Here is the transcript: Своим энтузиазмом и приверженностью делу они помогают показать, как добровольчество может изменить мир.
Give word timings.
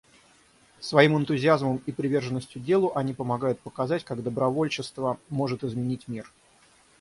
Своим 0.79 1.15
энтузиазмом 1.15 1.79
и 1.85 1.91
приверженностью 1.91 2.59
делу 2.59 2.91
они 2.95 3.13
помогают 3.13 3.59
показать, 3.59 4.03
как 4.03 4.23
добровольчество 4.23 5.19
может 5.29 5.63
изменить 5.63 6.07
мир. 6.07 6.33